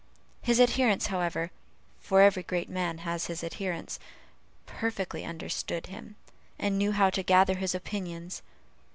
His 0.41 0.59
adherents, 0.59 1.05
however 1.13 1.51
(for 1.99 2.21
every 2.21 2.41
great 2.41 2.69
man 2.69 2.97
has 3.05 3.27
his 3.27 3.43
adherents), 3.43 3.99
perfectly 4.65 5.23
understood 5.23 5.85
him, 5.85 6.15
and 6.57 6.75
knew 6.79 6.91
how 6.91 7.11
to 7.11 7.21
gather 7.21 7.53
his 7.57 7.75
opinions. 7.75 8.41